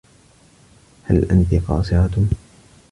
[1.03, 2.25] هل أنتِ قاصرة؟